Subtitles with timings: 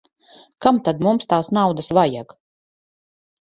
[0.65, 2.35] Kam tad mums tās naudas vajag.